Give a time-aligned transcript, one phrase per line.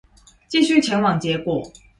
[0.49, 1.71] 繼續前往結果